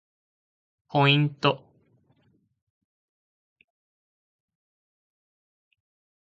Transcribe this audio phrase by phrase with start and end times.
[0.89, 1.63] ポイント